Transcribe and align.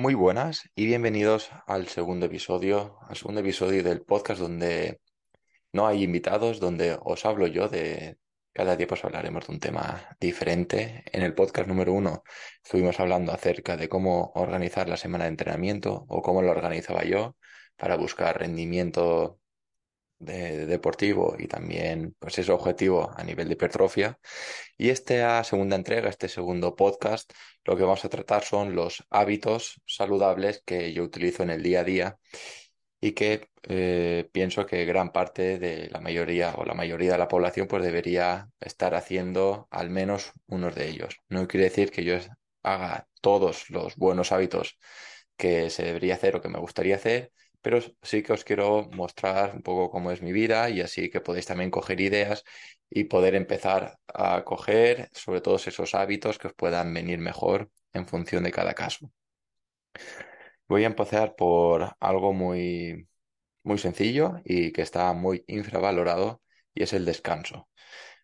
Muy 0.00 0.14
buenas 0.14 0.62
y 0.74 0.86
bienvenidos 0.86 1.50
al 1.66 1.86
segundo 1.88 2.24
episodio, 2.24 2.96
al 3.06 3.16
segundo 3.16 3.42
episodio 3.42 3.82
del 3.84 4.00
podcast 4.00 4.40
donde 4.40 4.98
no 5.74 5.86
hay 5.86 6.02
invitados, 6.04 6.58
donde 6.58 6.96
os 7.02 7.26
hablo 7.26 7.46
yo 7.46 7.68
de 7.68 8.16
cada 8.54 8.76
día 8.76 8.86
pues 8.86 9.04
hablaremos 9.04 9.46
de 9.46 9.52
un 9.52 9.60
tema 9.60 10.16
diferente. 10.18 11.04
En 11.12 11.22
el 11.22 11.34
podcast 11.34 11.68
número 11.68 11.92
uno 11.92 12.22
estuvimos 12.64 12.98
hablando 12.98 13.30
acerca 13.32 13.76
de 13.76 13.90
cómo 13.90 14.32
organizar 14.36 14.88
la 14.88 14.96
semana 14.96 15.24
de 15.24 15.32
entrenamiento 15.32 16.06
o 16.08 16.22
cómo 16.22 16.40
lo 16.40 16.50
organizaba 16.50 17.04
yo 17.04 17.36
para 17.76 17.98
buscar 17.98 18.38
rendimiento 18.38 19.38
de- 20.20 20.66
deportivo 20.66 21.36
y 21.38 21.48
también 21.48 22.14
pues 22.20 22.38
ese 22.38 22.52
objetivo 22.52 23.10
a 23.16 23.24
nivel 23.24 23.48
de 23.48 23.54
hipertrofia. 23.54 24.18
Y 24.78 24.90
esta 24.90 25.42
segunda 25.44 25.76
entrega, 25.76 26.08
este 26.10 26.28
segundo 26.28 26.76
podcast, 26.76 27.32
lo 27.64 27.76
que 27.76 27.84
vamos 27.84 28.04
a 28.04 28.10
tratar 28.10 28.44
son 28.44 28.74
los 28.74 29.04
hábitos 29.10 29.80
saludables 29.86 30.62
que 30.64 30.92
yo 30.92 31.04
utilizo 31.04 31.42
en 31.42 31.50
el 31.50 31.62
día 31.62 31.80
a 31.80 31.84
día 31.84 32.18
y 33.00 33.12
que 33.12 33.48
eh, 33.64 34.28
pienso 34.32 34.66
que 34.66 34.84
gran 34.84 35.12
parte 35.12 35.58
de 35.58 35.88
la 35.90 36.00
mayoría 36.00 36.54
o 36.56 36.64
la 36.64 36.74
mayoría 36.74 37.12
de 37.12 37.18
la 37.18 37.28
población 37.28 37.66
pues 37.66 37.82
debería 37.82 38.48
estar 38.60 38.94
haciendo 38.94 39.68
al 39.70 39.90
menos 39.90 40.32
unos 40.46 40.74
de 40.74 40.88
ellos. 40.88 41.16
No 41.28 41.46
quiere 41.48 41.64
decir 41.64 41.90
que 41.90 42.04
yo 42.04 42.16
haga 42.62 43.08
todos 43.22 43.70
los 43.70 43.96
buenos 43.96 44.32
hábitos 44.32 44.78
que 45.36 45.70
se 45.70 45.84
debería 45.84 46.14
hacer 46.14 46.36
o 46.36 46.40
que 46.42 46.48
me 46.48 46.58
gustaría 46.58 46.96
hacer, 46.96 47.32
pero 47.62 47.80
sí 48.02 48.22
que 48.22 48.32
os 48.32 48.44
quiero 48.44 48.88
mostrar 48.92 49.54
un 49.54 49.62
poco 49.62 49.90
cómo 49.90 50.10
es 50.10 50.22
mi 50.22 50.32
vida 50.32 50.70
y 50.70 50.80
así 50.80 51.10
que 51.10 51.20
podéis 51.20 51.46
también 51.46 51.70
coger 51.70 52.00
ideas 52.00 52.44
y 52.90 53.04
poder 53.04 53.34
empezar 53.34 53.98
a 54.08 54.44
coger 54.44 55.08
sobre 55.12 55.40
todos 55.40 55.66
esos 55.68 55.94
hábitos 55.94 56.38
que 56.38 56.48
os 56.48 56.54
puedan 56.54 56.92
venir 56.94 57.18
mejor 57.18 57.70
en 57.92 58.06
función 58.06 58.44
de 58.44 58.52
cada 58.52 58.74
caso. 58.74 59.10
Voy 60.68 60.84
a 60.84 60.86
empezar 60.86 61.34
por 61.36 61.96
algo 62.00 62.32
muy, 62.32 63.08
muy 63.64 63.78
sencillo 63.78 64.36
y 64.44 64.72
que 64.72 64.82
está 64.82 65.12
muy 65.14 65.44
infravalorado 65.48 66.42
y 66.74 66.84
es 66.84 66.94
el 66.94 67.06
descanso. 67.06 67.68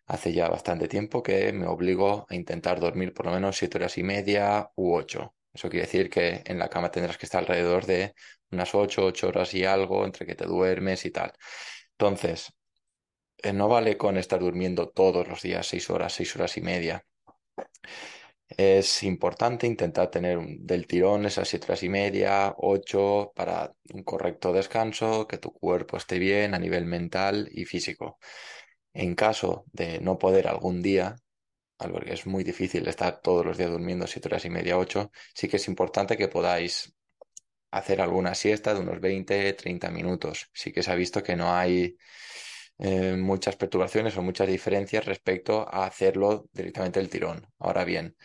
Hace 0.07 0.33
ya 0.33 0.49
bastante 0.49 0.89
tiempo 0.89 1.23
que 1.23 1.53
me 1.53 1.67
obligo 1.67 2.27
a 2.29 2.35
intentar 2.35 2.81
dormir 2.81 3.13
por 3.15 3.27
lo 3.27 3.33
menos 3.33 3.57
siete 3.57 3.79
horas 3.79 3.99
y 3.99 4.03
media 4.03 4.71
u 4.77 4.95
ocho. 4.95 5.35
Eso 5.57 5.69
quiere 5.69 5.85
decir 5.87 6.09
que 6.09 6.41
en 6.45 6.59
la 6.59 6.69
cama 6.69 6.91
tendrás 6.91 7.17
que 7.17 7.25
estar 7.27 7.41
alrededor 7.41 7.85
de 7.85 8.13
unas 8.51 8.73
ocho, 8.75 9.05
ocho 9.05 9.27
horas 9.29 9.53
y 9.55 9.65
algo 9.65 10.05
entre 10.05 10.25
que 10.25 10.35
te 10.35 10.45
duermes 10.45 11.05
y 11.05 11.11
tal. 11.11 11.33
Entonces, 11.93 12.53
eh, 13.43 13.53
no 13.53 13.67
vale 13.69 13.97
con 13.97 14.17
estar 14.17 14.39
durmiendo 14.39 14.89
todos 14.89 15.27
los 15.27 15.41
días 15.43 15.67
seis 15.67 15.89
horas, 15.89 16.13
seis 16.13 16.35
horas 16.35 16.57
y 16.57 16.61
media. 16.61 17.05
Es 18.49 19.03
importante 19.03 19.67
intentar 19.67 20.09
tener 20.09 20.37
un- 20.37 20.65
del 20.65 20.87
tirón 20.87 21.25
esas 21.25 21.47
siete 21.49 21.65
horas 21.67 21.83
y 21.83 21.89
media, 21.89 22.53
ocho, 22.57 23.31
para 23.35 23.73
un 23.93 24.03
correcto 24.03 24.53
descanso, 24.53 25.27
que 25.27 25.37
tu 25.37 25.51
cuerpo 25.51 25.97
esté 25.97 26.17
bien 26.19 26.53
a 26.53 26.59
nivel 26.59 26.85
mental 26.85 27.49
y 27.51 27.65
físico. 27.65 28.17
En 28.93 29.15
caso 29.15 29.65
de 29.73 29.99
no 30.01 30.17
poder 30.19 30.47
algún 30.47 30.81
día, 30.81 31.15
al 31.79 31.91
porque 31.91 32.13
es 32.13 32.25
muy 32.25 32.43
difícil 32.43 32.87
estar 32.87 33.21
todos 33.21 33.45
los 33.45 33.57
días 33.57 33.69
durmiendo 33.71 34.07
siete 34.07 34.27
horas 34.29 34.45
y 34.45 34.49
media, 34.49 34.77
ocho, 34.77 35.11
sí 35.33 35.47
que 35.47 35.57
es 35.57 35.67
importante 35.67 36.17
que 36.17 36.27
podáis 36.27 36.93
hacer 37.71 38.01
alguna 38.01 38.33
siesta 38.35 38.73
de 38.73 38.79
unos 38.81 38.99
20, 38.99 39.53
30 39.53 39.91
minutos. 39.91 40.49
Sí 40.53 40.71
que 40.71 40.83
se 40.83 40.91
ha 40.91 40.95
visto 40.95 41.23
que 41.23 41.35
no 41.35 41.53
hay 41.53 41.97
eh, 42.79 43.15
muchas 43.17 43.55
perturbaciones 43.55 44.17
o 44.17 44.21
muchas 44.21 44.47
diferencias 44.47 45.05
respecto 45.05 45.67
a 45.69 45.85
hacerlo 45.85 46.47
directamente 46.53 46.99
del 46.99 47.09
tirón. 47.09 47.47
Ahora 47.59 47.83
bien, 47.83 48.15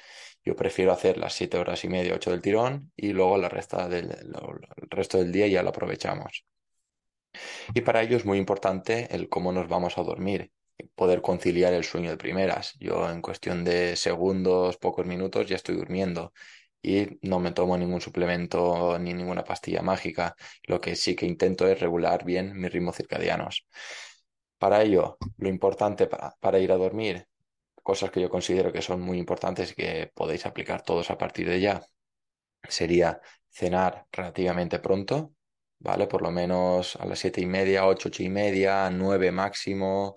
yo 0.45 0.57
prefiero 0.57 0.93
hacer 0.93 1.19
las 1.19 1.35
7 1.35 1.59
horas 1.59 1.85
y 1.85 1.89
media, 1.89 2.15
8 2.15 2.31
del 2.31 2.43
tirón 2.43 2.93
y 2.97 3.13
luego 3.13 3.39
la 3.39 3.49
resta 3.49 3.89
del, 3.89 4.11
el 4.11 4.91
resto 4.91 5.19
del 5.19 5.33
día 5.33 5.47
ya 5.47 5.63
lo 5.63 5.71
aprovechamos. 5.71 6.45
Y 7.75 7.81
para 7.81 8.03
ello 8.03 8.17
es 8.17 8.25
muy 8.25 8.39
importante 8.39 9.15
el 9.15 9.29
cómo 9.29 9.53
nos 9.53 9.69
vamos 9.69 9.97
a 9.99 10.03
dormir, 10.03 10.51
poder 10.95 11.23
conciliar 11.23 11.73
el 11.73 11.85
sueño 11.85 12.11
de 12.11 12.17
primeras. 12.17 12.75
Yo 12.79 13.11
en 13.11 13.23
cuestión 13.23 13.65
de 13.65 13.97
segundos, 13.97 14.77
pocos 14.79 15.07
minutos 15.07 15.47
ya 15.47 15.57
estoy 15.57 15.77
durmiendo 15.77 16.33
y 16.83 17.19
no 17.23 17.39
me 17.39 17.53
tomo 17.53 17.79
ningún 17.79 18.01
suplemento 18.01 18.99
ni 18.99 19.15
ninguna 19.15 19.45
pastilla 19.45 19.83
mágica. 19.83 20.35
Lo 20.65 20.81
que 20.81 20.97
sí 20.97 21.15
que 21.15 21.27
intento 21.27 21.67
es 21.67 21.81
regular 21.81 22.25
bien 22.25 22.59
mis 22.59 22.73
ritmos 22.73 22.97
circadianos. 22.97 23.67
Para 24.59 24.83
ello, 24.83 25.19
lo 25.39 25.49
importante 25.49 26.07
para, 26.07 26.59
ir 26.59 26.73
a 26.73 26.77
dormir, 26.77 27.27
cosas 27.83 28.11
que 28.11 28.21
yo 28.21 28.31
considero 28.31 28.73
que 28.73 28.83
son 28.83 29.01
muy 29.01 29.19
importantes 29.19 29.73
y 29.73 29.75
que 29.75 30.11
podéis 30.15 30.47
aplicar 30.47 30.83
todos 30.83 31.11
a 31.11 31.19
partir 31.19 31.49
de 31.49 31.61
ya, 31.61 31.83
sería 32.69 33.21
cenar 33.51 34.07
relativamente 34.13 34.79
pronto, 34.79 35.35
¿vale? 35.79 36.07
Por 36.07 36.23
lo 36.23 36.31
menos 36.31 36.97
a 36.97 37.07
las 37.07 37.19
siete 37.19 37.41
y 37.41 37.47
media, 37.47 37.87
ocho, 37.87 38.09
ocho 38.09 38.23
y 38.23 38.29
media, 38.31 38.89
nueve 38.91 39.33
máximo, 39.33 40.17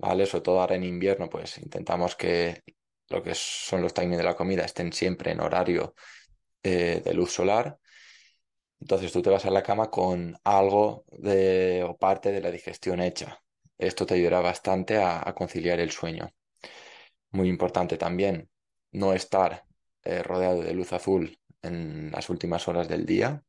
¿vale? 0.00 0.26
Sobre 0.26 0.42
todo 0.42 0.60
ahora 0.60 0.76
en 0.76 0.84
invierno, 0.84 1.28
pues 1.28 1.58
intentamos 1.58 2.16
que 2.16 2.62
lo 3.08 3.22
que 3.22 3.34
son 3.34 3.82
los 3.82 3.92
timings 3.94 4.18
de 4.18 4.24
la 4.24 4.36
comida 4.36 4.64
estén 4.64 4.92
siempre 4.92 5.32
en 5.32 5.40
horario 5.40 5.94
eh, 6.62 7.02
de 7.04 7.14
luz 7.14 7.32
solar. 7.32 7.78
Entonces 8.80 9.12
tú 9.12 9.20
te 9.20 9.30
vas 9.30 9.44
a 9.44 9.50
la 9.50 9.62
cama 9.62 9.90
con 9.90 10.38
algo 10.44 11.04
de, 11.08 11.84
o 11.86 11.98
parte 11.98 12.32
de 12.32 12.40
la 12.40 12.50
digestión 12.50 13.00
hecha. 13.00 13.42
Esto 13.76 14.06
te 14.06 14.14
ayudará 14.14 14.40
bastante 14.40 14.98
a, 14.98 15.34
conciliar 15.34 15.80
el 15.80 15.90
sueño. 15.90 16.30
Muy 17.30 17.48
importante 17.48 17.98
también 17.98 18.48
no 18.92 19.12
estar 19.12 19.64
eh, 20.02 20.22
rodeado 20.22 20.62
de 20.62 20.72
luz 20.74 20.92
azul 20.92 21.38
en 21.62 22.10
las 22.10 22.30
últimas 22.30 22.68
horas 22.68 22.88
del 22.88 23.04
día. 23.04 23.42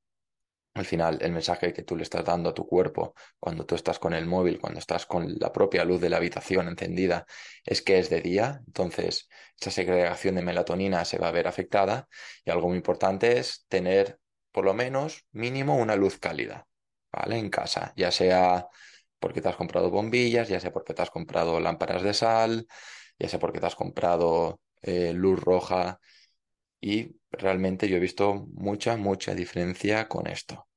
Al 0.74 0.86
final, 0.86 1.18
el 1.22 1.34
mensaje 1.34 1.74
que 1.74 1.84
tú 1.84 1.98
le 1.98 2.04
estás 2.04 2.24
dando 2.24 2.50
a 2.50 2.54
tu 2.54 2.66
cuerpo 2.66 3.14
cuando 3.40 3.66
tú 3.66 3.76
estás 3.76 4.00
con 4.00 4.14
el 4.14 4.26
móvil, 4.26 4.58
cuando 4.60 4.80
estás 4.80 5.06
con 5.06 5.36
la 5.38 5.52
propia 5.52 5.84
luz 5.84 6.00
de 6.00 6.10
la 6.10 6.16
habitación 6.18 6.70
encendida, 6.70 7.26
es 7.66 7.82
que 7.82 8.00
es 8.00 8.10
de 8.10 8.22
día. 8.22 8.62
Entonces, 8.68 9.28
esa 9.60 9.70
segregación 9.72 10.36
de 10.36 10.44
melatonina 10.44 11.04
se 11.04 11.18
va 11.18 11.28
a 11.28 11.32
ver 11.32 11.48
afectada. 11.48 12.08
Y 12.46 12.52
algo 12.52 12.70
muy 12.70 12.78
importante 12.78 13.38
es 13.38 13.66
tener, 13.68 14.20
por 14.54 14.64
lo 14.64 14.74
menos, 14.74 15.26
mínimo 15.34 15.76
una 15.76 15.98
luz 15.98 16.18
cálida, 16.20 16.66
¿vale? 17.12 17.38
En 17.38 17.50
casa, 17.50 17.94
ya 17.98 18.10
sea 18.12 18.68
porque 19.20 19.42
te 19.42 19.50
has 19.50 19.56
comprado 19.58 19.90
bombillas, 19.92 20.48
ya 20.48 20.60
sea 20.62 20.72
porque 20.72 20.94
te 20.94 21.02
has 21.02 21.12
comprado 21.12 21.60
lámparas 21.60 22.02
de 22.02 22.14
sal, 22.14 22.66
ya 23.20 23.28
sea 23.30 23.40
porque 23.40 23.60
te 23.60 23.68
has 23.68 23.76
comprado 23.76 24.62
eh, 24.82 25.12
luz 25.14 25.40
roja 25.40 26.00
y 26.82 27.16
realmente 27.32 27.88
yo 27.90 27.98
he 27.98 28.00
visto 28.00 28.48
mucha, 28.54 28.98
mucha 28.98 29.36
diferencia 29.36 30.08
con 30.08 30.28
esto. 30.28 30.68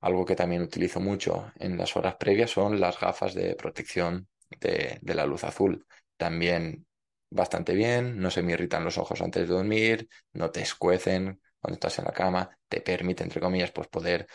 Algo 0.00 0.24
que 0.24 0.36
también 0.36 0.62
utilizo 0.62 1.00
mucho 1.00 1.52
en 1.58 1.76
las 1.78 1.96
horas 1.96 2.16
previas 2.16 2.50
son 2.50 2.80
las 2.80 2.98
gafas 3.00 3.34
de 3.34 3.54
protección 3.56 4.28
de, 4.60 4.98
de 5.02 5.14
la 5.14 5.26
luz 5.26 5.44
azul. 5.44 5.86
También 6.16 6.86
bastante 7.30 7.74
bien, 7.74 8.18
no 8.18 8.30
se 8.30 8.42
me 8.42 8.52
irritan 8.52 8.84
los 8.84 8.98
ojos 8.98 9.20
antes 9.20 9.48
de 9.48 9.54
dormir, 9.54 10.08
no 10.32 10.50
te 10.50 10.62
escuecen 10.62 11.40
cuando 11.60 11.74
estás 11.74 11.98
en 11.98 12.04
la 12.04 12.12
cama, 12.12 12.58
te 12.68 12.80
permite, 12.80 13.24
entre 13.24 13.40
comillas, 13.40 13.72
pues 13.72 13.88
poder 13.88 14.26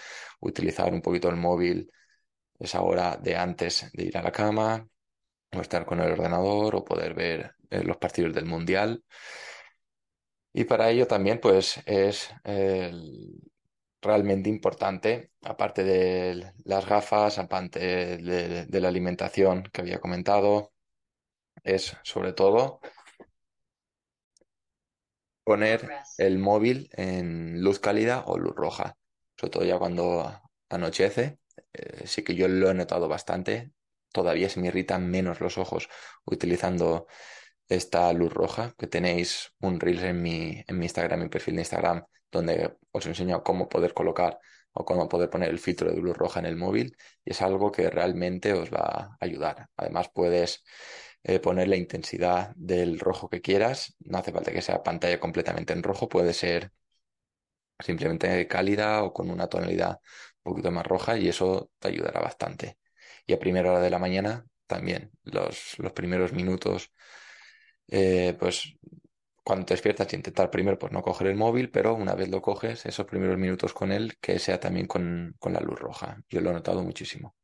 utilizar 0.42 0.94
un 0.94 1.02
poquito 1.02 1.30
el 1.30 1.38
móvil 1.38 1.90
esa 2.60 2.82
hora 2.82 3.18
de 3.18 3.36
antes 3.36 3.90
de 3.94 4.04
ir 4.06 4.18
a 4.18 4.24
la 4.24 4.32
cama, 4.32 4.88
o 5.54 5.62
estar 5.62 5.86
con 5.86 6.00
el 6.02 6.12
ordenador, 6.12 6.76
o 6.76 6.86
poder 6.86 7.14
ver 7.14 7.56
eh, 7.70 7.84
los 7.84 7.98
partidos 7.98 8.34
del 8.34 8.46
Mundial. 8.46 9.04
Y 10.54 10.66
para 10.66 10.90
ello 10.90 11.08
también, 11.08 11.40
pues, 11.40 11.82
es 11.86 12.30
realmente 14.02 14.50
importante, 14.50 15.32
aparte 15.44 15.84
de 15.84 16.54
las 16.66 16.86
gafas, 16.88 17.38
aparte 17.38 17.80
de, 18.18 18.66
de 18.66 18.82
la 18.82 18.88
alimentación 18.90 19.64
que 19.72 19.82
había 19.82 20.00
comentado, 20.00 20.72
es 21.64 21.98
sobre 22.04 22.34
todo 22.34 22.82
poner 25.44 25.90
el 26.18 26.40
móvil 26.40 26.90
en 26.94 27.62
luz 27.64 27.80
cálida 27.80 28.24
o 28.28 28.38
luz 28.38 28.56
roja, 28.56 28.98
sobre 29.38 29.52
todo 29.52 29.66
ya 29.66 29.80
cuando 29.80 30.32
anochece. 30.70 31.40
eh, 31.74 32.04
sí 32.08 32.24
que 32.24 32.36
yo 32.36 32.48
lo 32.48 32.70
he 32.70 32.74
notado 32.74 33.08
bastante. 33.08 33.72
Todavía 34.12 34.50
se 34.50 34.60
me 34.60 34.68
irritan 34.68 35.10
menos 35.10 35.40
los 35.42 35.58
ojos 35.58 35.90
utilizando 36.26 37.08
esta 37.76 38.12
luz 38.14 38.34
roja, 38.34 38.74
que 38.78 38.88
tenéis 38.88 39.54
un 39.60 39.80
Reels 39.80 40.04
en 40.04 40.22
mi, 40.22 40.64
en 40.68 40.78
mi 40.80 40.86
Instagram, 40.86 41.22
mi 41.22 41.30
perfil 41.30 41.56
de 41.56 41.62
Instagram, 41.62 42.04
donde 42.32 42.78
os 42.92 43.06
enseño 43.06 43.44
cómo 43.44 43.70
poder 43.70 43.94
colocar 43.94 44.40
o 44.74 44.86
cómo 44.86 45.10
poder 45.10 45.30
poner 45.30 45.50
el 45.50 45.60
filtro 45.60 45.92
de 45.92 45.98
luz 46.02 46.16
roja 46.18 46.40
en 46.40 46.46
el 46.46 46.56
móvil 46.56 46.96
y 47.26 47.32
es 47.32 47.42
algo 47.42 47.72
que 47.72 47.90
realmente 47.90 48.54
os 48.54 48.72
va 48.72 48.80
a 48.80 49.18
ayudar. 49.20 49.68
Además 49.78 50.10
puedes 50.14 50.64
eh, 51.24 51.40
poner 51.40 51.68
la 51.68 51.76
intensidad 51.78 52.54
del 52.56 53.00
rojo 53.00 53.30
que 53.30 53.42
quieras, 53.42 53.96
no 54.00 54.18
hace 54.18 54.32
falta 54.32 54.52
que 54.52 54.62
sea 54.62 54.84
pantalla 54.84 55.20
completamente 55.20 55.74
en 55.74 55.84
rojo, 55.84 56.10
puede 56.10 56.34
ser 56.34 56.72
simplemente 57.80 58.48
cálida 58.48 59.04
o 59.04 59.14
con 59.14 59.30
una 59.30 59.48
tonalidad 59.48 60.00
un 60.44 60.52
poquito 60.54 60.72
más 60.72 60.86
roja 60.86 61.18
y 61.18 61.28
eso 61.30 61.72
te 61.80 61.90
ayudará 61.90 62.22
bastante. 62.22 62.78
Y 63.26 63.34
a 63.34 63.40
primera 63.40 63.72
hora 63.72 63.82
de 63.82 63.90
la 63.90 64.00
mañana 64.00 64.46
también, 64.68 65.12
los, 65.24 65.78
los 65.80 65.92
primeros 65.94 66.34
minutos, 66.34 66.92
eh, 67.92 68.36
pues 68.40 68.76
cuando 69.44 69.66
te 69.66 69.74
despiertas, 69.76 70.14
intentar 70.14 70.52
primero 70.52 70.80
pues 70.80 70.92
no 70.94 71.02
coger 71.04 71.28
el 71.28 71.36
móvil, 71.38 71.72
pero 71.72 71.96
una 71.96 72.16
vez 72.16 72.30
lo 72.30 72.42
coges, 72.42 72.86
esos 72.86 73.06
primeros 73.08 73.38
minutos 73.38 73.74
con 73.74 73.92
él, 73.92 74.18
que 74.22 74.40
sea 74.40 74.60
también 74.60 74.88
con, 74.88 75.36
con 75.40 75.54
la 75.54 75.60
luz 75.62 75.80
roja. 75.80 76.18
Yo 76.30 76.42
lo 76.42 76.52
he 76.52 76.54
notado 76.54 76.84
muchísimo. 76.84 77.36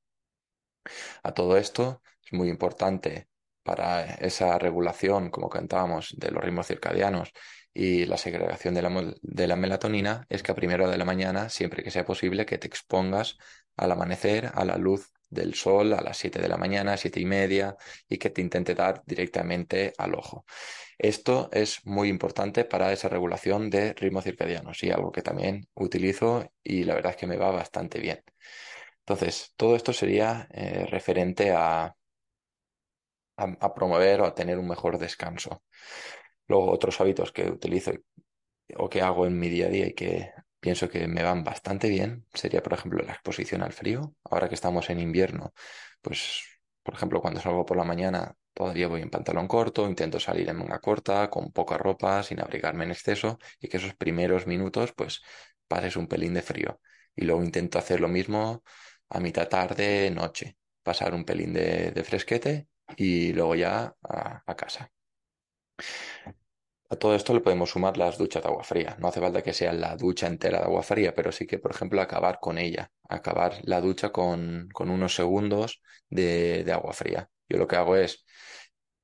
A 1.23 1.33
todo 1.33 1.57
esto 1.57 2.01
es 2.23 2.33
muy 2.33 2.49
importante 2.49 3.27
para 3.63 4.05
esa 4.15 4.57
regulación, 4.57 5.29
como 5.29 5.49
contábamos, 5.49 6.15
de 6.17 6.31
los 6.31 6.44
ritmos 6.44 6.67
circadianos 6.67 7.31
y 7.73 8.05
la 8.05 8.17
segregación 8.17 8.73
de 8.73 8.81
la, 8.81 9.13
de 9.21 9.47
la 9.47 9.55
melatonina, 9.55 10.25
es 10.29 10.41
que 10.43 10.51
a 10.51 10.55
primera 10.55 10.88
de 10.89 10.97
la 10.97 11.05
mañana, 11.05 11.50
siempre 11.50 11.83
que 11.83 11.91
sea 11.91 12.05
posible, 12.05 12.45
que 12.45 12.57
te 12.57 12.67
expongas 12.67 13.38
al 13.75 13.91
amanecer, 13.91 14.51
a 14.53 14.65
la 14.65 14.77
luz 14.77 15.11
del 15.29 15.53
sol 15.56 15.94
a 15.94 16.01
las 16.01 16.18
7 16.18 16.41
de 16.41 16.47
la 16.47 16.57
mañana, 16.57 16.97
siete 16.97 17.19
y 17.19 17.25
media, 17.25 17.75
y 18.07 18.18
que 18.18 18.29
te 18.29 18.41
intente 18.41 18.75
dar 18.75 19.03
directamente 19.06 19.94
al 19.97 20.15
ojo. 20.15 20.45
Esto 20.97 21.50
es 21.51 21.85
muy 21.85 22.09
importante 22.09 22.65
para 22.65 22.91
esa 22.91 23.09
regulación 23.09 23.69
de 23.69 23.94
ritmos 23.94 24.24
circadianos 24.24 24.83
y 24.83 24.91
algo 24.91 25.12
que 25.12 25.21
también 25.21 25.68
utilizo 25.75 26.51
y 26.63 26.83
la 26.85 26.95
verdad 26.95 27.12
es 27.12 27.18
que 27.18 27.27
me 27.27 27.38
va 27.38 27.51
bastante 27.51 28.00
bien. 28.00 28.24
Entonces, 29.00 29.53
todo 29.56 29.75
esto 29.75 29.94
sería 29.94 30.47
eh, 30.51 30.85
referente 30.88 31.51
a, 31.51 31.95
a, 33.38 33.74
promover 33.74 34.21
o 34.21 34.25
a 34.25 34.33
tener 34.33 34.57
un 34.59 34.68
mejor 34.68 34.97
descanso. 34.97 35.63
Luego, 36.47 36.71
otros 36.71 37.00
hábitos 37.01 37.31
que 37.31 37.44
utilizo 37.50 37.91
o 38.77 38.89
que 38.89 39.01
hago 39.01 39.25
en 39.25 39.39
mi 39.39 39.50
día 39.50 39.68
a 39.68 39.69
día 39.69 39.88
y 39.88 39.94
que 39.94 40.31
pienso 40.67 40.89
que 40.89 41.07
me 41.07 41.23
van 41.23 41.45
bastante 41.45 41.87
bien 41.87 42.25
sería, 42.33 42.61
por 42.61 42.73
ejemplo, 42.73 43.01
la 43.01 43.13
exposición 43.13 43.61
al 43.63 43.71
frío. 43.71 44.13
Ahora 44.25 44.49
que 44.49 44.55
estamos 44.55 44.89
en 44.89 44.99
invierno, 44.99 45.53
pues, 46.01 46.43
por 46.83 46.93
ejemplo, 46.95 47.21
cuando 47.21 47.39
salgo 47.39 47.65
por 47.65 47.77
la 47.77 47.85
mañana, 47.85 48.35
todavía 48.53 48.89
voy 48.89 49.01
en 49.01 49.09
pantalón 49.09 49.47
corto, 49.47 49.87
intento 49.87 50.19
salir 50.19 50.49
en 50.49 50.57
manga 50.57 50.79
corta, 50.79 51.29
con 51.29 51.53
poca 51.53 51.77
ropa, 51.77 52.21
sin 52.21 52.41
abrigarme 52.41 52.83
en 52.83 52.91
exceso, 52.91 53.39
y 53.61 53.69
que 53.69 53.77
esos 53.77 53.95
primeros 53.95 54.45
minutos, 54.45 54.91
pues, 54.93 55.21
pases 55.69 55.95
un 55.95 56.07
pelín 56.07 56.33
de 56.33 56.41
frío. 56.41 56.81
Y 57.15 57.23
luego 57.23 57.41
intento 57.41 57.79
hacer 57.79 58.01
lo 58.01 58.09
mismo 58.09 58.63
a 59.09 59.21
mitad 59.21 59.47
tarde, 59.47 60.11
noche, 60.11 60.57
pasar 60.83 61.13
un 61.13 61.23
pelín 61.23 61.53
de, 61.53 62.03
fresquete 62.03 62.67
y 62.97 63.31
luego 63.31 63.55
ya 63.55 63.95
a 64.03 64.55
casa. 64.57 64.91
A 66.89 66.95
todo 66.95 67.16
esto 67.16 67.34
le 67.34 67.42
podemos 67.42 67.72
sumar 67.72 67.98
las 67.98 68.18
duchas 68.18 68.42
de 68.44 68.50
agua 68.50 68.63
fría. 68.63 68.95
No 69.00 69.10
hace 69.10 69.19
falta 69.19 69.44
que 69.44 69.54
sea 69.54 69.74
la 69.74 69.98
ducha 69.98 70.28
entera 70.28 70.60
de 70.60 70.66
agua 70.66 70.84
fría, 70.84 71.13
pero 71.13 71.31
sí 71.34 71.45
que, 71.45 71.60
por 71.60 71.72
ejemplo, 71.72 72.01
acabar 72.01 72.39
con 72.39 72.57
ella, 72.57 72.92
acabar 73.10 73.60
la 73.63 73.81
ducha 73.81 74.12
con, 74.12 74.69
unos 74.80 75.13
segundos 75.16 75.81
de, 76.10 76.66
agua 76.72 76.94
fría. 76.94 77.30
Yo 77.50 77.57
lo 77.57 77.68
que 77.68 77.75
hago 77.75 77.95
es 77.98 78.25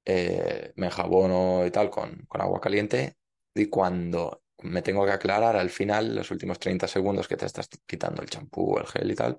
eh, 0.06 0.72
me 0.78 0.88
enjabono 0.88 1.66
y 1.66 1.72
tal 1.72 1.90
con, 1.90 2.26
agua 2.32 2.62
caliente 2.62 3.18
y 3.54 3.68
cuando 3.68 4.44
me 4.60 4.82
tengo 4.82 5.06
que 5.06 5.12
aclarar 5.12 5.56
al 5.58 5.70
final, 5.70 6.16
los 6.16 6.32
últimos 6.32 6.60
30 6.60 6.88
segundos 6.88 7.28
que 7.28 7.38
te 7.38 7.46
estás 7.46 7.68
quitando 7.86 8.22
el 8.22 8.30
champú, 8.30 8.78
el 8.78 8.88
gel 8.88 9.12
y 9.12 9.16
tal, 9.16 9.38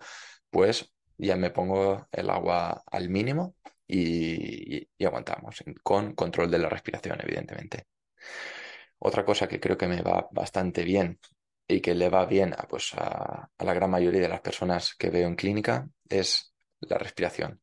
pues 0.50 0.92
ya 1.18 1.36
me 1.36 1.50
pongo 1.50 2.08
el 2.12 2.30
agua 2.30 2.82
al 2.90 3.08
mínimo 3.08 3.56
y 3.86 4.86
aguantamos, 5.04 5.62
con 5.82 6.14
control 6.14 6.50
de 6.50 6.58
la 6.58 6.68
respiración, 6.68 7.18
evidentemente. 7.22 7.86
Otra 8.98 9.24
cosa 9.24 9.48
que 9.48 9.60
creo 9.60 9.76
que 9.76 9.86
me 9.86 10.02
va 10.02 10.28
bastante 10.32 10.82
bien 10.82 11.18
y 11.66 11.80
que 11.80 11.94
le 11.94 12.08
va 12.08 12.26
bien 12.26 12.54
a, 12.54 12.66
pues, 12.68 12.92
a, 12.94 13.48
la 13.58 13.74
gran 13.74 13.90
mayoría 13.90 14.20
de 14.20 14.28
las 14.28 14.40
personas 14.40 14.94
que 14.98 15.10
veo 15.10 15.28
en 15.28 15.36
clínica 15.36 15.88
es 16.08 16.54
la 16.80 16.98
respiración. 16.98 17.60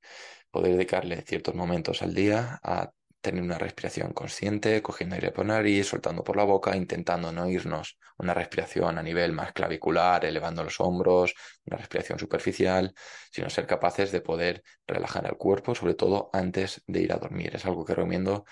Poder 0.50 0.74
dedicarle 0.74 1.22
ciertos 1.22 1.56
momentos 1.56 2.02
al 2.02 2.14
día 2.14 2.60
a 2.64 2.92
tener 3.22 3.44
una 3.44 3.58
respiración 3.58 4.14
consciente, 4.14 4.82
cogiendo 4.82 5.16
aire 5.16 5.32
por 5.32 5.46
nariz, 5.46 5.88
soltando 5.88 6.24
por 6.24 6.36
la 6.36 6.44
boca, 6.44 6.76
intentando 6.76 7.32
no 7.32 7.48
irnos 7.48 7.98
una 8.18 8.34
respiración 8.34 8.98
a 8.98 9.04
nivel 9.04 9.32
más 9.32 9.54
clavicular, 9.54 10.26
elevando 10.26 10.64
los 10.64 10.80
hombros, 10.80 11.36
una 11.66 11.78
respiración 11.78 12.18
superficial, 12.18 12.94
sino 13.32 13.50
ser 13.50 13.68
capaces 13.68 14.12
de 14.12 14.22
poder 14.22 14.64
relajar 14.88 15.26
el 15.28 15.38
cuerpo, 15.38 15.76
sobre 15.76 15.94
todo 15.94 16.32
antes 16.34 16.84
de 16.88 17.02
ir 17.02 17.14
a 17.14 17.18
dormir. 17.18 17.56
Es 17.56 17.66
algo 17.66 17.86
que 17.86 17.94
recomiendo 17.94 18.46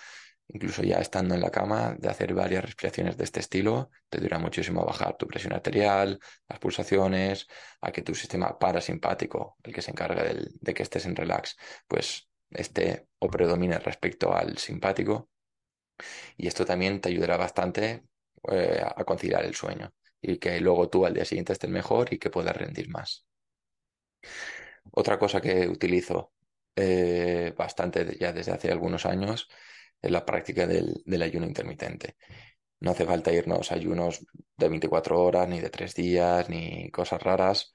incluso 0.50 0.84
ya 0.84 0.98
estando 1.00 1.36
en 1.36 1.42
la 1.42 1.52
cama, 1.52 1.96
de 1.98 2.10
hacer 2.10 2.34
varias 2.34 2.66
respiraciones 2.66 3.18
de 3.18 3.24
este 3.24 3.40
estilo, 3.40 3.92
te 4.10 4.18
ayudará 4.18 4.40
muchísimo 4.40 4.82
a 4.82 4.86
bajar 4.86 5.18
tu 5.18 5.28
presión 5.28 5.54
arterial, 5.54 6.20
las 6.48 6.60
pulsaciones, 6.60 7.48
a 7.82 7.92
que 7.92 8.02
tu 8.02 8.16
sistema 8.16 8.58
parasimpático, 8.58 9.58
el 9.64 9.74
que 9.74 9.82
se 9.82 9.92
encarga 9.92 10.24
de 10.24 10.74
que 10.74 10.84
estés 10.84 11.06
en 11.06 11.16
relax, 11.16 11.56
pues 11.88 12.30
esté 12.50 13.08
o 13.20 13.30
predomine 13.30 13.80
respecto 13.80 14.34
al 14.34 14.58
simpático. 14.58 15.30
Y 16.38 16.48
esto 16.48 16.66
también 16.66 17.02
te 17.02 17.10
ayudará 17.10 17.38
bastante 17.38 18.04
eh, 18.52 18.82
a 18.84 19.04
conciliar 19.04 19.46
el 19.46 19.56
sueño 19.56 19.94
y 20.22 20.38
que 20.38 20.60
luego 20.60 20.90
tú 20.90 21.06
al 21.06 21.14
día 21.14 21.26
siguiente 21.26 21.54
estés 21.54 21.70
mejor 21.70 22.14
y 22.14 22.18
que 22.18 22.30
puedas 22.30 22.56
rendir 22.56 22.90
más. 22.90 23.26
Otra 24.92 25.20
cosa 25.20 25.42
que 25.42 25.68
utilizo 25.68 26.34
eh, 26.76 27.54
bastante 27.58 28.18
ya 28.20 28.32
desde 28.32 28.52
hace 28.52 28.72
algunos 28.72 29.06
años 29.06 29.50
es 30.02 30.12
la 30.12 30.26
práctica 30.26 30.68
del, 30.68 31.04
ayuno 31.22 31.46
intermitente. 31.46 32.16
No 32.80 32.92
hace 32.92 33.06
falta 33.06 33.32
irnos 33.34 33.72
a 33.72 33.76
ayunos 33.76 34.26
de 34.58 34.70
24 34.70 35.22
horas, 35.22 35.48
ni 35.50 35.60
de 35.60 35.70
3 35.70 35.94
días, 35.96 36.50
ni 36.50 36.90
cosas 36.92 37.22
raras, 37.22 37.74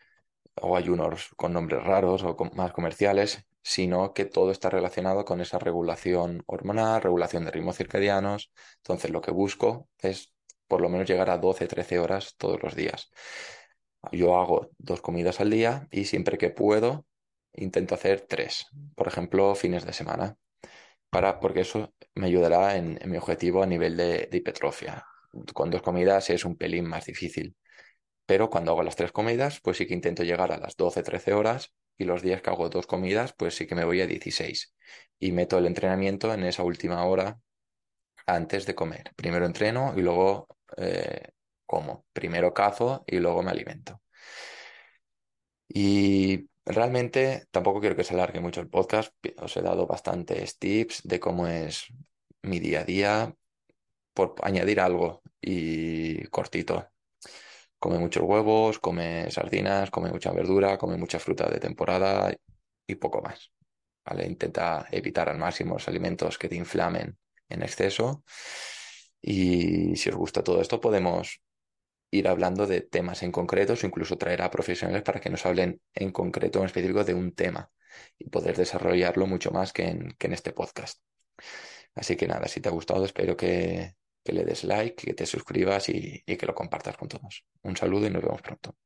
o 0.57 0.77
ayunos 0.77 1.31
con 1.37 1.53
nombres 1.53 1.85
raros 1.85 2.23
o 2.23 2.37
más 2.55 2.73
comerciales, 2.73 3.45
sino 3.63 4.15
que 4.15 4.25
todo 4.25 4.51
está 4.51 4.71
relacionado 4.71 5.25
con 5.25 5.41
esa 5.41 5.59
regulación 5.59 6.43
hormonal, 6.47 7.03
regulación 7.03 7.45
de 7.45 7.51
ritmos 7.51 7.77
circadianos. 7.77 8.53
Entonces, 8.79 9.11
lo 9.11 9.21
que 9.21 9.31
busco 9.33 9.89
es 9.99 10.33
por 10.69 10.81
lo 10.81 10.89
menos 10.89 11.09
llegar 11.09 11.31
a 11.31 11.39
12, 11.39 11.67
13 11.67 11.99
horas 11.99 12.35
todos 12.37 12.63
los 12.63 12.75
días. 12.75 13.11
Yo 14.13 14.39
hago 14.39 14.71
dos 14.79 15.01
comidas 15.01 15.41
al 15.41 15.51
día 15.51 15.89
y 15.91 16.05
siempre 16.05 16.39
que 16.39 16.51
puedo 16.51 17.07
intento 17.53 17.95
hacer 17.95 18.23
tres, 18.23 18.67
por 18.95 19.09
ejemplo, 19.09 19.55
fines 19.55 19.87
de 19.87 19.93
semana 19.93 20.37
porque 21.41 21.61
eso 21.61 21.95
me 22.15 22.27
ayudará 22.27 22.77
en, 22.77 22.99
mi 23.07 23.17
objetivo 23.17 23.63
a 23.63 23.67
nivel 23.67 23.97
de, 23.97 24.29
hipertrofia. 24.33 25.07
Con 25.53 25.71
dos 25.71 25.83
comidas 25.83 26.31
es 26.31 26.45
un 26.45 26.57
pelín 26.57 26.87
más 26.87 27.07
difícil. 27.07 27.57
Pero 28.27 28.51
cuando 28.51 28.73
hago 28.73 28.83
las 28.83 28.97
tres 28.97 29.13
comidas, 29.13 29.61
pues 29.63 29.77
sí 29.79 29.87
que 29.87 29.95
intento 29.95 30.25
llegar 30.25 30.53
a 30.53 30.59
las 30.59 30.77
12-13 30.77 31.33
horas 31.35 31.73
y 31.99 32.05
los 32.05 32.23
días 32.23 32.43
que 32.43 32.51
hago 32.51 32.69
dos 32.69 32.87
comidas, 32.87 33.35
pues 33.35 33.55
sí 33.57 33.67
que 33.67 33.75
me 33.75 33.85
voy 33.85 34.01
a 34.01 34.07
16. 34.07 34.75
Y 35.21 35.33
meto 35.33 35.59
el 35.59 35.67
entrenamiento 35.67 36.33
en 36.35 36.45
esa 36.45 36.63
última 36.65 37.05
hora 37.05 37.39
antes 38.27 38.67
de 38.67 38.75
comer. 38.75 39.13
Primero 39.17 39.47
entreno 39.47 39.95
y 39.97 40.03
luego 40.03 40.49
eh, 40.77 41.29
como. 41.67 42.07
Primero 42.13 42.55
cazo 42.55 43.05
y 43.07 43.19
luego 43.19 43.43
me 43.43 43.51
alimento. 43.51 44.01
Y 45.69 46.49
Realmente 46.67 47.47
tampoco 47.51 47.81
quiero 47.81 47.97
que 47.97 48.05
se 48.05 48.15
alargue 48.15 48.41
mucho 48.41 48.61
el 48.61 48.69
podcast. 48.69 49.15
Os 49.39 49.57
he 49.57 49.63
dado 49.63 49.87
bastantes 49.87 50.59
tips 50.59 51.03
de 51.05 51.21
cómo 51.21 51.47
es 51.47 51.87
mi 52.43 52.59
día 52.59 52.81
a 52.81 52.85
día, 52.85 53.35
por 54.15 54.35
añadir 54.43 54.81
algo 54.81 55.23
y 55.41 56.25
cortito. 56.29 56.89
Come 57.79 57.99
muchos 57.99 58.23
huevos, 58.23 58.79
come 58.79 59.31
sardinas, 59.31 59.91
come 59.91 60.11
mucha 60.11 60.33
verdura, 60.33 60.79
come 60.79 60.97
mucha 60.97 61.19
fruta 61.19 61.51
de 61.51 61.61
temporada 61.61 62.33
y 62.87 62.95
poco 62.95 63.21
más. 63.21 63.53
¿Vale? 64.07 64.27
Intenta 64.27 64.87
evitar 64.91 65.29
al 65.29 65.39
máximo 65.39 65.75
los 65.75 65.89
alimentos 65.89 66.39
que 66.39 66.49
te 66.49 66.57
inflamen 66.57 67.19
en 67.49 67.63
exceso. 67.63 68.25
Y 69.21 69.97
si 69.97 70.11
os 70.11 70.17
gusta 70.17 70.43
todo 70.43 70.61
esto, 70.61 70.81
podemos 70.81 71.41
ir 72.15 72.29
hablando 72.29 72.67
de 72.67 72.81
temas 72.81 73.23
en 73.23 73.33
concretos 73.33 73.83
o 73.83 73.87
incluso 73.87 74.17
traer 74.17 74.43
a 74.43 74.51
profesionales 74.51 75.03
para 75.03 75.21
que 75.21 75.31
nos 75.31 75.45
hablen 75.47 75.81
en 75.95 76.13
concreto, 76.13 76.61
en 76.61 76.67
específico, 76.67 77.05
de 77.05 77.15
un 77.15 77.35
tema 77.35 77.71
y 78.19 78.29
poder 78.31 78.57
desarrollarlo 78.57 79.27
mucho 79.27 79.51
más 79.51 79.73
que 79.73 79.85
en, 79.89 80.33
este 80.33 80.53
podcast. 80.53 81.01
Así 81.95 82.17
que 82.17 82.27
nada, 82.27 82.49
si 82.49 82.61
te 82.61 82.69
ha 82.69 82.73
gustado, 82.73 83.05
espero 83.05 83.37
que, 83.37 83.95
le 84.25 84.45
des 84.45 84.65
like, 84.65 85.07
que 85.07 85.15
te 85.15 85.27
suscribas 85.27 85.89
y 85.89 86.23
que 86.25 86.47
lo 86.47 86.55
compartas 86.55 86.97
con 86.97 87.09
todos. 87.09 87.45
Un 87.63 87.77
saludo 87.77 88.07
y 88.07 88.11
nos 88.11 88.23
vemos 88.23 88.43
pronto. 88.43 88.77